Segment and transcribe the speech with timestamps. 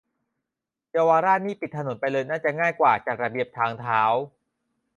[0.91, 4.01] เยาวราชนี่ปิดถนนไปเลยน่าจะง่ายกว่าจัดระเบียบทางเท้า